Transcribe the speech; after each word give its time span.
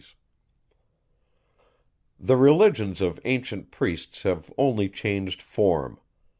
The 2.19 2.35
religions 2.35 3.01
of 3.01 3.19
ancient 3.23 3.69
priests 3.69 4.23
have 4.23 4.51
only 4.57 4.89
changed 4.89 5.43
form. 5.43 5.99